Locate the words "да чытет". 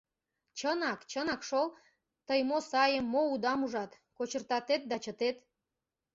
4.89-5.37